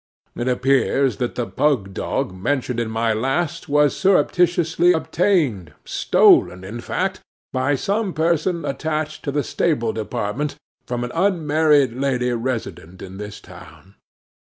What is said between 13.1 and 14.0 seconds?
this town.